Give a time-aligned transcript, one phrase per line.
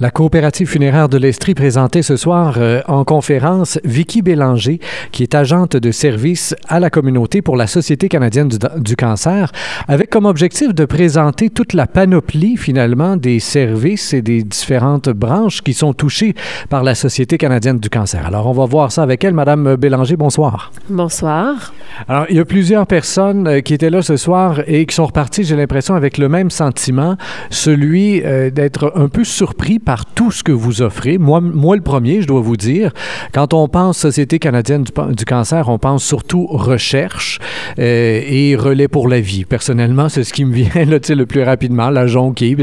[0.00, 4.78] La coopérative funéraire de l'Estrie présentait ce soir euh, en conférence Vicky Bélanger,
[5.10, 9.50] qui est agente de service à la communauté pour la Société canadienne du, du, cancer,
[9.88, 15.62] avec comme objectif de présenter toute la panoplie finalement des services et des différentes branches
[15.62, 16.36] qui sont touchées
[16.70, 18.24] par la Société canadienne du cancer.
[18.24, 19.34] Alors on va voir ça avec elle.
[19.34, 20.70] Madame Bélanger, bonsoir.
[20.88, 21.74] Bonsoir.
[22.06, 25.06] Alors il y a plusieurs personnes euh, qui étaient là ce soir et qui sont
[25.06, 27.16] reparties, j'ai l'impression, avec le même sentiment,
[27.50, 31.16] celui euh, d'être un peu surpris par tout ce que vous offrez.
[31.16, 32.92] Moi, le premier, je dois vous dire,
[33.32, 37.38] quand on pense Société canadienne du, cancer, on pense surtout recherche
[37.78, 39.46] euh, et relais pour la vie.
[39.46, 42.54] Personnellement, c'est ce qui me vient le plus rapidement, la jonquille.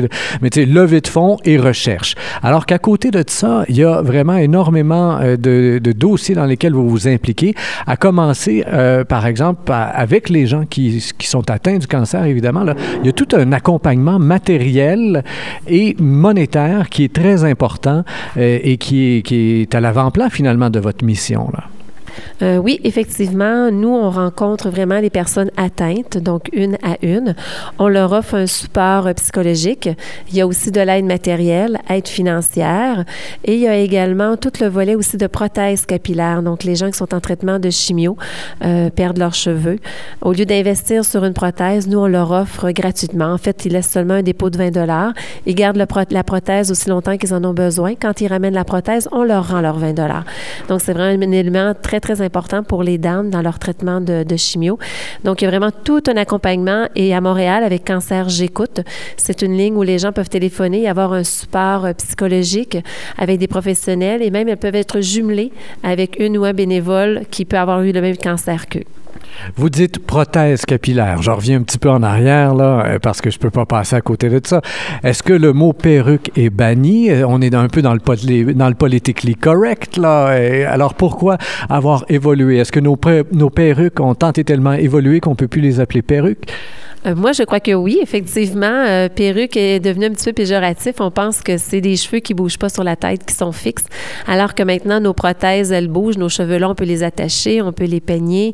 [0.43, 2.13] Mais tu sais, levée de fonds et recherche.
[2.43, 6.45] Alors qu'à côté de ça, il y a vraiment énormément euh, de, de, dossiers dans
[6.45, 7.55] lesquels vous vous impliquez,
[7.88, 12.66] à commencer, euh, par exemple, avec les gens qui, sont atteints du cancer, évidemment.
[13.02, 15.23] Il y a tout un accompagnement matériel
[15.67, 18.03] et monétaire qui est très important
[18.37, 21.49] euh, et qui est, qui est à l'avant-plan finalement de votre mission.
[21.52, 21.63] Là.
[22.41, 27.35] Euh, oui, effectivement, nous, on rencontre vraiment les personnes atteintes, donc une à une.
[27.80, 29.89] On leur offre un support psychologique.
[30.30, 33.05] Il y a aussi de l'aide matérielle, aide financière,
[33.44, 36.41] et il y a également tout le volet aussi de prothèses capillaires.
[36.41, 38.17] Donc, les gens qui sont en traitement de chimio
[38.63, 39.79] euh, perdent leurs cheveux.
[40.22, 43.33] Au lieu d'investir sur une prothèse, nous, on leur offre gratuitement.
[43.33, 45.13] En fait, ils laissent seulement un dépôt de 20 dollars.
[45.45, 47.95] Ils gardent la prothèse aussi longtemps qu'ils en ont besoin.
[47.95, 50.25] Quand ils ramènent la prothèse, on leur rend leurs 20 dollars.
[50.67, 54.23] Donc, c'est vraiment un élément très, très important pour les dames dans leur traitement de,
[54.23, 54.78] de, chimio.
[55.23, 56.88] Donc, il y a vraiment tout un accompagnement.
[56.95, 58.81] Et à Montréal, avec Cancer J'écoute,
[59.17, 62.78] c'est une ligne où les gens peuvent téléphoner et avoir un support psychologique
[63.17, 67.44] avec des professionnels et même elles peuvent être jumelées avec une ou un bénévole qui
[67.44, 68.84] peut avoir eu le même cancer qu'eux.
[69.55, 71.21] Vous dites prothèse capillaire.
[71.21, 73.95] Je reviens un petit peu en arrière, là, parce que je ne peux pas passer
[73.95, 74.61] à côté de ça.
[75.03, 77.09] Est-ce que le mot perruque est banni?
[77.23, 80.27] On est un peu dans le, dans politically correct, là.
[80.67, 81.38] Alors, pourquoi
[81.69, 82.57] avoir évolué?
[82.57, 82.99] Est-ce que nos,
[83.31, 86.51] nos perruques ont tant et tellement évolué qu'on ne peut plus les appeler perruques?
[87.05, 88.66] Euh, moi, je crois que oui, effectivement.
[88.66, 90.95] Euh, perruque est devenu un petit peu péjoratif.
[90.99, 93.85] On pense que c'est des cheveux qui bougent pas sur la tête, qui sont fixes,
[94.27, 96.17] alors que maintenant, nos prothèses, elles bougent.
[96.17, 98.53] Nos cheveux là, on peut les attacher, on peut les peigner.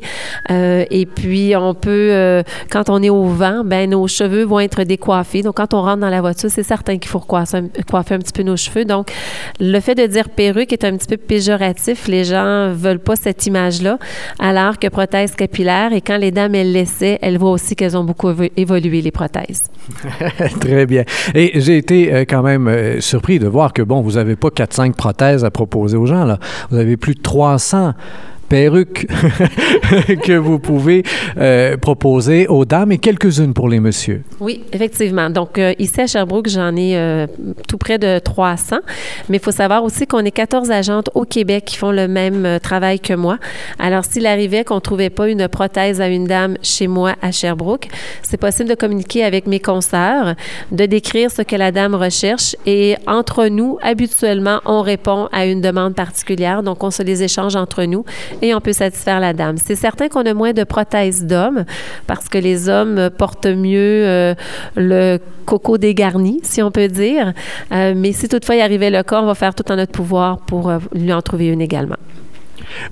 [0.50, 4.60] Euh, et puis, on peut, euh, quand on est au vent, ben nos cheveux vont
[4.60, 5.42] être décoiffés.
[5.42, 8.42] Donc, quand on rentre dans la voiture, c'est certain qu'il faut coiffer un, petit peu
[8.42, 8.84] nos cheveux.
[8.84, 9.12] Donc,
[9.60, 12.08] le fait de dire perruque est un petit peu péjoratif.
[12.08, 13.98] Les gens veulent pas cette image-là,
[14.38, 18.04] alors que prothèse capillaire, et quand les dames, elles l'essaient, elles voient aussi qu'elles ont
[18.04, 19.64] beaucoup évoluer les prothèses.
[20.60, 21.04] Très bien.
[21.34, 24.48] Et j'ai été euh, quand même euh, surpris de voir que, bon, vous n'avez pas
[24.48, 26.38] 4-5 prothèses à proposer aux gens, là.
[26.70, 27.94] Vous avez plus de 300
[28.52, 29.06] perruques
[30.26, 31.04] que vous pouvez
[31.38, 34.24] euh, proposer aux dames et quelques-unes pour les messieurs.
[34.40, 35.30] Oui, effectivement.
[35.30, 37.26] Donc, euh, ici à Sherbrooke, j'en ai euh,
[37.66, 38.76] tout près de 300.
[39.30, 42.58] Mais il faut savoir aussi qu'on est 14 agentes au Québec qui font le même
[42.62, 43.38] travail que moi.
[43.78, 47.32] Alors, s'il arrivait qu'on ne trouvait pas une prothèse à une dame chez moi à
[47.32, 47.88] Sherbrooke,
[48.22, 50.34] c'est possible de communiquer avec mes consoeurs,
[50.72, 55.62] de décrire ce que la dame recherche et entre nous, habituellement, on répond à une
[55.62, 56.62] demande particulière.
[56.62, 58.04] Donc, on se les échange entre nous
[58.42, 59.56] et on peut satisfaire la dame.
[59.56, 61.64] C'est certain qu'on a moins de prothèses d'hommes
[62.06, 64.34] parce que les hommes portent mieux euh,
[64.76, 67.32] le coco dégarni, si on peut dire.
[67.72, 70.38] Euh, mais si toutefois il arrivait le cas, on va faire tout en notre pouvoir
[70.38, 71.96] pour euh, lui en trouver une également.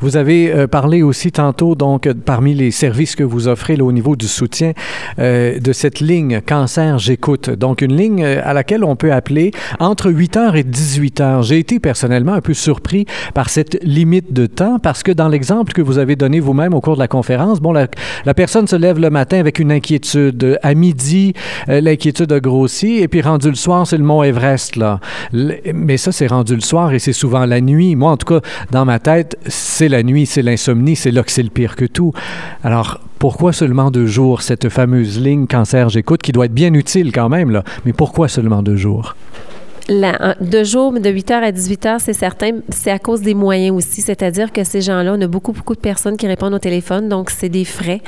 [0.00, 4.16] Vous avez euh, parlé aussi tantôt, donc, parmi les services que vous offrez au niveau
[4.16, 4.72] du soutien,
[5.18, 7.50] euh, de cette ligne Cancer J'écoute.
[7.50, 11.42] Donc, une ligne à laquelle on peut appeler entre 8 heures et 18 heures.
[11.42, 15.72] J'ai été personnellement un peu surpris par cette limite de temps parce que dans l'exemple
[15.72, 17.88] que vous avez donné vous-même au cours de la conférence, bon, la,
[18.34, 20.58] personne se lève le matin avec une inquiétude.
[20.62, 21.34] À midi,
[21.68, 25.00] euh, l'inquiétude a grossi et puis rendu le soir, c'est le mont Everest, là.
[25.32, 27.96] Mais ça, c'est rendu le soir et c'est souvent la nuit.
[27.96, 28.40] Moi, en tout cas,
[28.70, 29.36] dans ma tête,
[29.80, 32.12] la nuit, c'est l'insomnie, c'est là que c'est le pire que tout.
[32.62, 37.12] Alors, pourquoi seulement deux jours, cette fameuse ligne Cancer J'écoute, qui doit être bien utile
[37.12, 39.14] quand même, mais pourquoi seulement deux jours?
[39.92, 43.34] La, de jour, de 8 h à 18 h, c'est certain, c'est à cause des
[43.34, 44.02] moyens aussi.
[44.02, 47.28] C'est-à-dire que ces gens-là, on a beaucoup, beaucoup de personnes qui répondent au téléphone, donc
[47.28, 48.00] c'est des frais.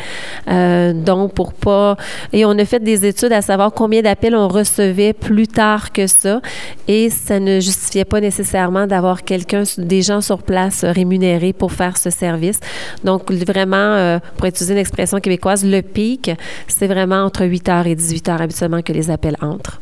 [0.46, 1.96] Euh, donc, pour pas.
[2.32, 6.06] Et on a fait des études à savoir combien d'appels on recevait plus tard que
[6.06, 6.40] ça.
[6.86, 11.98] Et ça ne justifiait pas nécessairement d'avoir quelqu'un, des gens sur place rémunérés pour faire
[11.98, 12.60] ce service.
[13.02, 16.30] Donc, vraiment, euh, pour utiliser une expression québécoise, le pic,
[16.68, 19.80] c'est vraiment entre 8 h et 18 h habituellement que les appels entrent.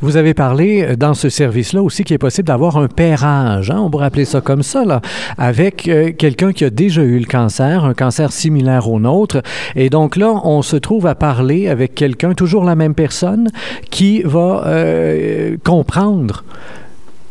[0.00, 3.90] Vous avez parlé dans ce service-là aussi qu'il est possible d'avoir un pairage, hein, on
[3.90, 5.00] pourrait appeler ça comme ça, là,
[5.38, 9.42] avec euh, quelqu'un qui a déjà eu le cancer, un cancer similaire au nôtre.
[9.76, 13.48] Et donc là, on se trouve à parler avec quelqu'un, toujours la même personne,
[13.90, 16.44] qui va euh, comprendre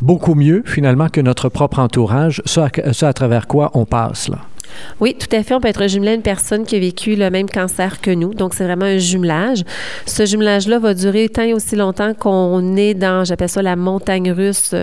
[0.01, 4.40] beaucoup mieux finalement que notre propre entourage, ce à, travers quoi on passe là.
[5.00, 5.54] Oui, tout à fait.
[5.54, 8.33] On peut être jumelé à une personne qui a vécu le même cancer que nous.
[8.33, 9.63] Donc, c'est vraiment un jumelage.
[10.06, 14.31] Ce jumelage-là va durer tant et aussi longtemps qu'on est dans, j'appelle ça la montagne
[14.31, 14.75] russe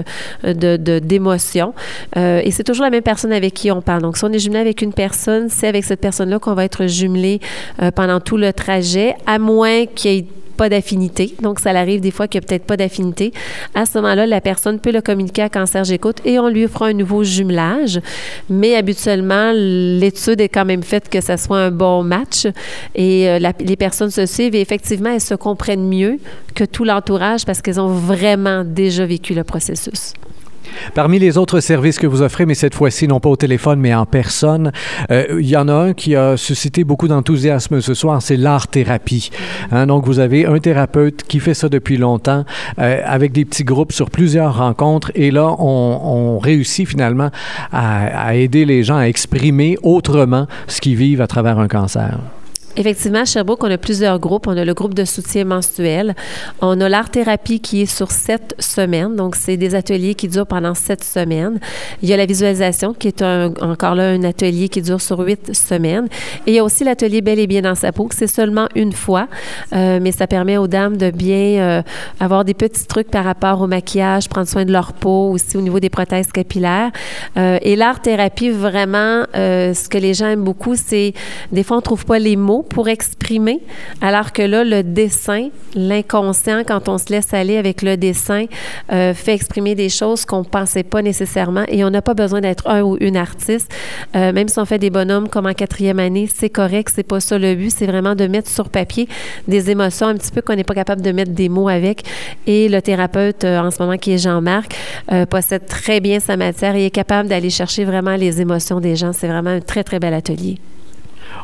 [0.44, 1.74] de, d'émotions.
[2.16, 4.02] Euh, et c'est toujours la même personne avec qui on parle.
[4.02, 6.86] Donc, si on est jumelé avec une personne, c'est avec cette personne-là qu'on va être
[6.86, 7.40] jumelé
[7.82, 11.34] euh, pendant tout le trajet, à moins qu'il y ait pas d'affinité.
[11.42, 13.32] Donc, ça arrive des fois qu'il n'y a peut-être pas d'affinité.
[13.74, 16.88] À ce moment-là, la personne peut le communiquer à Cancer J'écoute et on lui fera
[16.88, 18.00] un nouveau jumelage.
[18.48, 22.46] Mais habituellement, l'étude est quand même faite que ça soit un bon match
[22.94, 26.18] et euh, les personnes se suivent et effectivement, elles se comprennent mieux
[26.54, 30.14] que tout l'entourage parce qu'elles ont vraiment déjà vécu le processus.
[30.94, 33.94] Parmi les autres services que vous offrez, mais cette fois-ci non pas au téléphone, mais
[33.94, 34.72] en personne,
[35.10, 39.30] euh, il y en a un qui a suscité beaucoup d'enthousiasme ce soir, c'est l'art-thérapie.
[39.70, 42.44] Hein, donc, vous avez un thérapeute qui fait ça depuis longtemps,
[42.78, 47.30] euh, avec des petits groupes sur plusieurs rencontres, et là, on, réussit finalement
[47.72, 52.18] à, à aider les gens à exprimer autrement ce qu'ils vivent à travers un cancer.
[52.76, 54.46] Effectivement, à Sherbrooke, on a plusieurs groupes.
[54.46, 56.14] On a le groupe de soutien mensuel.
[56.61, 59.17] On a l'art-thérapie qui est sur sept semaines.
[59.17, 61.58] Donc, c'est des ateliers qui durent pendant sept semaines.
[62.02, 65.55] Il y a la visualisation qui est encore là un atelier qui dure sur huit
[65.55, 66.08] semaines.
[66.46, 68.93] Et il y a aussi l'atelier Bel et bien dans sa peau, c'est seulement une
[68.93, 69.28] fois,
[69.73, 71.82] euh, mais ça permet aux dames de bien euh,
[72.20, 75.61] avoir des petits trucs par rapport au maquillage, prendre soin de leur peau, aussi au
[75.61, 76.90] niveau des prothèses capillaires.
[77.37, 81.14] Euh, et l'art-thérapie, vraiment, ce que les gens aiment beaucoup, c'est
[81.52, 83.60] des fois, on trouve pas les mots pour exprimer,
[84.00, 88.46] alors que là, le dessin, l'inconscient, quand on se laisse aller avec le dessin,
[88.92, 91.64] euh, fait exprimer des choses qu'on ne pensait pas nécessairement.
[91.68, 93.72] Et on n'a pas besoin d'être un ou une artiste.
[94.14, 97.20] Euh, même si on fait des bonhommes comme en quatrième année, c'est correct, c'est pas
[97.20, 97.70] ça le but.
[97.70, 99.08] C'est vraiment de mettre sur papier
[99.48, 102.04] des émotions un petit peu qu'on n'est pas capable de mettre des mots avec.
[102.46, 104.74] Et le thérapeute, euh, en ce moment, qui est Jean-Marc,
[105.30, 109.12] possède très bien sa matière et est capable d'aller chercher vraiment les émotions des gens.
[109.12, 110.58] C'est vraiment un très, très bel atelier.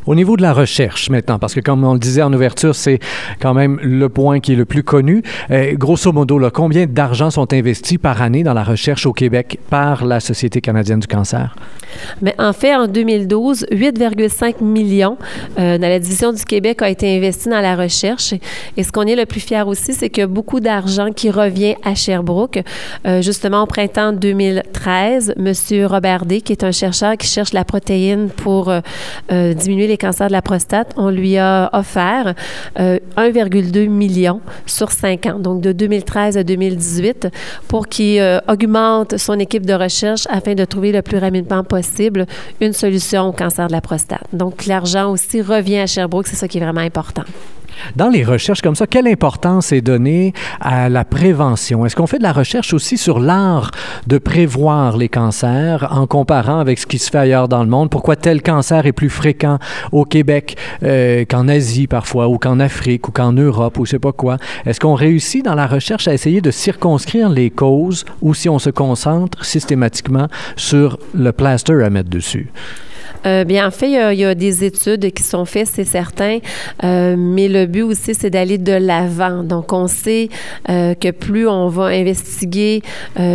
[0.06, 2.99] Au niveau de la recherche maintenant, parce que comme on le disait en ouverture, c'est
[3.40, 5.22] quand même le point qui est le plus connu.
[5.50, 9.58] Euh, grosso modo, là, combien d'argent sont investis par année dans la recherche au Québec
[9.70, 11.54] par la Société canadienne du cancer?
[12.20, 15.16] Mais en fait, en 2012, 8,5 millions
[15.58, 18.34] euh, dans la division du Québec a été investi dans la recherche.
[18.76, 21.94] Et ce qu'on est le plus fier aussi, c'est a beaucoup d'argent qui revient à
[21.94, 22.62] Sherbrooke.
[23.06, 25.87] Euh, justement, au printemps 2013, M.
[25.87, 30.28] Robert D., qui est un chercheur qui cherche la protéine pour euh, diminuer les cancers
[30.28, 32.34] de la prostate, on lui a offert
[32.76, 37.28] 1,2 million sur 5 ans, donc de 2013 à 2018,
[37.68, 42.26] pour qu'il augmente son équipe de recherche afin de trouver le plus rapidement possible
[42.60, 44.24] une solution au cancer de la prostate.
[44.32, 47.24] Donc, l'argent aussi revient à Sherbrooke, c'est ça qui est vraiment important.
[47.96, 51.84] Dans les recherches comme ça, quelle importance est donnée à la prévention?
[51.84, 53.70] Est-ce qu'on fait de la recherche aussi sur l'art
[54.06, 57.90] de prévoir les cancers en comparant avec ce qui se fait ailleurs dans le monde?
[57.90, 59.58] Pourquoi tel cancer est plus fréquent
[59.93, 63.99] au Québec euh, qu'en Asie parfois, ou qu'en Afrique, ou qu'en Europe, ou je sais
[63.99, 64.37] pas quoi?
[64.67, 68.58] Est-ce qu'on réussit dans la recherche à essayer de circonscrire les causes ou si on
[68.58, 72.50] se concentre systématiquement sur le plaster à mettre dessus?
[73.26, 76.38] Euh, bien, en fait, il y, a, des études qui sont faites, c'est certain,
[76.84, 79.42] euh, mais le but aussi, c'est d'aller de l'avant.
[79.42, 80.28] Donc, on sait
[80.69, 82.82] euh, que plus on va investiguer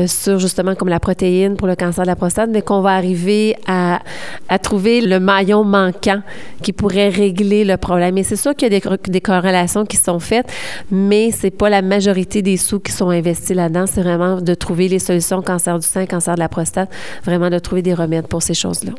[0.07, 3.56] sur justement comme la protéine pour le cancer de la prostate, mais qu'on va arriver
[3.67, 4.00] à,
[4.50, 6.22] à, trouver le maillon manquant
[6.62, 8.17] qui pourrait régler le problème.
[8.17, 10.48] Et c'est sûr qu'il y a des, des, corrélations qui sont faites,
[10.91, 13.86] mais c'est pas la majorité des sous qui sont investis là-dedans.
[13.88, 16.89] C'est vraiment de trouver les solutions cancer du sein, cancer de la prostate,
[17.24, 18.94] vraiment de trouver des remèdes pour ces choses-là.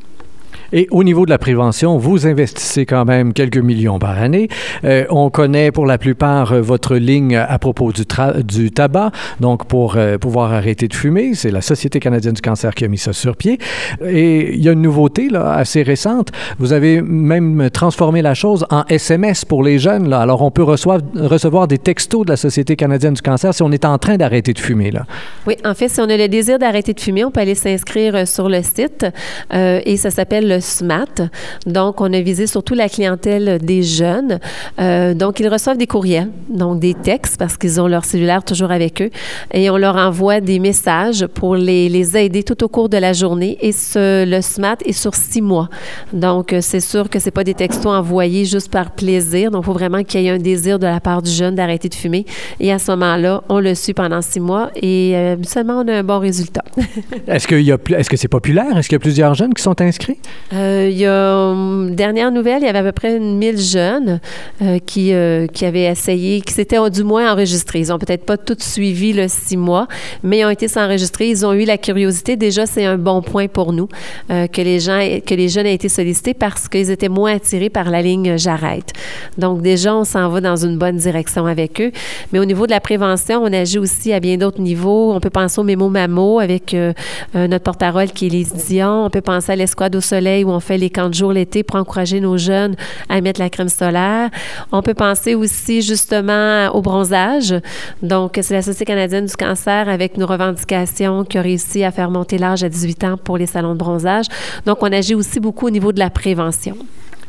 [0.72, 4.48] Et au niveau de la prévention, vous investissez quand même quelques millions par année.
[4.84, 9.10] Euh, on connaît pour la plupart euh, votre ligne à propos du, tabac,
[9.40, 11.32] donc pour euh, pouvoir arrêter de fumer.
[11.34, 13.58] C'est la Société canadienne du cancer qui a mis ça sur pied.
[14.04, 16.32] Et il y a une nouveauté là, assez récente.
[16.58, 20.12] Vous avez même transformé la chose en SMS pour les jeunes.
[20.12, 23.86] Alors on peut recevoir des textos de la Société canadienne du cancer si on est
[23.86, 24.90] en train d'arrêter de fumer.
[24.90, 25.06] Là.
[25.46, 28.28] Oui, en fait, si on a le désir d'arrêter de fumer, on peut aller s'inscrire
[28.28, 29.06] sur le site
[29.50, 31.28] et ça s'appelle le SMAT.
[31.66, 34.38] Donc, on a visé surtout la clientèle des jeunes.
[34.80, 38.70] Euh, donc, ils reçoivent des courriels, donc des textes, parce qu'ils ont leur cellulaire toujours
[38.70, 39.10] avec eux,
[39.52, 43.58] et on leur envoie des messages pour les, aider tout au cours de la journée.
[43.60, 45.68] Et ce, le SMAT est sur six mois.
[46.12, 49.50] Donc, euh, c'est sûr que c'est pas des textos envoyés juste par plaisir.
[49.50, 51.88] Donc, il faut vraiment qu'il y ait un désir de la part du jeune d'arrêter
[51.88, 52.24] de fumer.
[52.60, 55.94] Et à ce moment-là, on le suit pendant six mois et euh, seulement on a
[55.94, 56.64] un bon résultat.
[57.26, 57.46] est-ce
[58.08, 58.76] que c'est populaire?
[58.76, 60.18] Est-ce qu'il y a plusieurs jeunes qui sont inscrits?
[60.52, 64.20] Euh, il y a, hum, dernière nouvelle, il y avait à peu près 1000 jeunes
[64.62, 67.80] euh, qui, euh, qui avaient essayé, qui s'étaient du moins enregistrés.
[67.80, 69.88] Ils n'ont peut-être pas tous suivi le six mois,
[70.22, 71.28] mais ils ont été s'enregistrer.
[71.28, 72.36] Ils ont eu la curiosité.
[72.36, 73.88] Déjà, c'est un bon point pour nous
[74.28, 77.90] que les gens, que les jeunes aient été sollicités parce qu'ils étaient moins attirés par
[77.90, 78.92] la ligne J'arrête.
[79.36, 81.92] Donc, déjà, on s'en va dans une bonne direction avec eux.
[82.32, 85.12] Mais au niveau de la prévention, on agit aussi à bien d'autres niveaux.
[85.12, 86.74] On peut penser au Mémo Mamo avec
[87.34, 89.04] notre porte-parole qui est Lise Dion.
[89.04, 90.00] On peut penser à l'escouade au
[90.44, 92.76] où on fait les camps de jour l'été pour encourager nos jeunes
[93.08, 94.30] à mettre la crème solaire.
[94.72, 97.54] On peut penser aussi justement au bronzage.
[98.02, 102.10] Donc, c'est la Société canadienne du cancer avec nos revendications qui a réussi à faire
[102.10, 104.26] monter l'âge à 18 ans pour les salons de bronzage.
[104.66, 106.76] Donc, on agit aussi beaucoup au niveau de la prévention.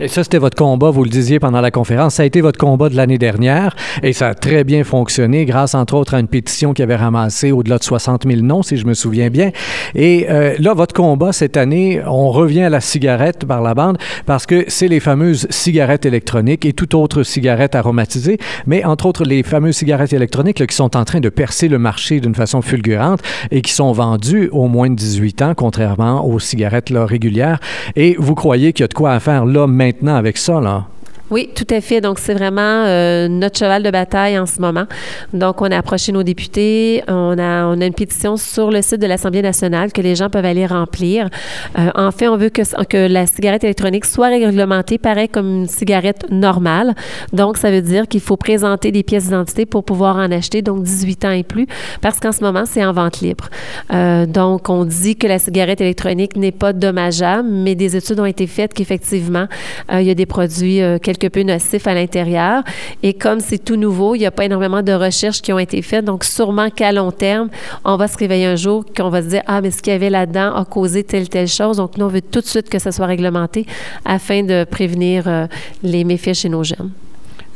[0.02, 2.16] Et ça, c'était votre combat, vous le disiez pendant la conférence.
[2.16, 5.76] Ça a été votre combat de l'année dernière et ça a très bien fonctionné grâce,
[5.76, 8.86] entre autres, à une pétition qui avait ramassé au-delà de 60 000 noms, si je
[8.86, 9.52] me souviens bien.
[9.96, 13.98] Et euh, là, votre combat cette année, on revient à la cigarette par la bande
[14.26, 18.38] parce que c'est les fameuses cigarettes électroniques et toute autre cigarette aromatisée,
[18.68, 21.78] mais entre autres les fameuses cigarettes électroniques là, qui sont en train de percer le
[21.78, 23.20] marché d'une façon fulgurante
[23.52, 27.60] et qui sont vendues au moins de 18 ans, contrairement aux cigarettes là, régulières.
[27.98, 30.60] Et vous croyez qu'il y a de quoi à faire là maintenant maintenant avec ça,
[30.62, 30.86] là.
[31.32, 32.02] Oui, tout à fait.
[32.02, 34.86] Donc, c'est vraiment euh, notre cheval de bataille en ce moment.
[35.32, 37.04] Donc, on a approché nos députés.
[37.08, 40.66] On a, une pétition sur le site de l'Assemblée nationale que les gens peuvent aller
[40.66, 41.30] remplir.
[41.78, 46.26] Euh, en fait, on veut que, la cigarette électronique soit réglementée pareil comme une cigarette
[46.32, 46.96] normale.
[47.32, 50.84] Donc, ça veut dire qu'il faut présenter des pièces d'identité pour pouvoir en acheter, donc
[50.84, 51.68] 18 ans et plus,
[52.02, 53.50] parce qu'en ce moment, c'est en vente libre.
[53.94, 58.26] Euh, donc, on dit que la cigarette électronique n'est pas dommageable, mais des études ont
[58.26, 59.48] été faites qu'effectivement,
[59.92, 60.82] il y a des produits,
[61.20, 62.64] quelque peu nocif à l'intérieur.
[63.04, 65.82] Et comme c'est tout nouveau, il n'y a pas énormément de recherches qui ont été
[65.82, 66.06] faites.
[66.06, 67.50] Donc, sûrement qu'à long terme,
[67.86, 69.96] on va se réveiller un jour qu'on va se dire, ah, mais ce qu'il y
[69.96, 71.78] avait là-dedans a causé telle, telle chose.
[71.78, 73.66] Donc, nous, on veut tout de suite que ça soit réglementé
[74.06, 75.48] afin de prévenir euh,
[75.84, 76.92] les méfaits chez nos jeunes.